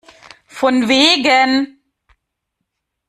Von 0.47 0.87
wegen! 0.89 1.79